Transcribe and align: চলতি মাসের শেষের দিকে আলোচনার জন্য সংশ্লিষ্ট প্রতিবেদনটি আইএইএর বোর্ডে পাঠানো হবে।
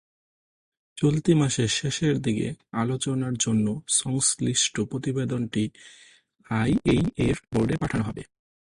চলতি 0.97 1.31
মাসের 1.33 1.69
শেষের 1.77 2.15
দিকে 2.21 2.47
আলোচনার 2.73 3.35
জন্য 3.35 3.67
সংশ্লিষ্ট 3.99 4.75
প্রতিবেদনটি 4.91 5.63
আইএইএর 6.51 7.37
বোর্ডে 7.51 7.75
পাঠানো 7.81 8.03
হবে। 8.07 8.23